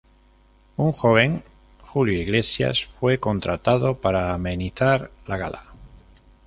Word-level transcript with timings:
Un 0.77 0.93
joven 0.93 1.43
Julio 1.85 2.19
Iglesias 2.19 2.85
fue 2.87 3.19
contratado 3.19 3.97
para 4.01 4.33
amenizar 4.33 5.11
la 5.27 5.37
gala. 5.37 5.63